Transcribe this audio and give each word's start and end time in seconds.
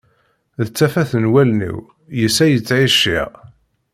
D 0.63 0.65
tafat 0.69 1.11
n 1.21 1.25
wallen-iw, 1.31 1.79
yess 2.19 2.37
ay 2.45 2.53
ttɛiciɣ. 2.57 3.31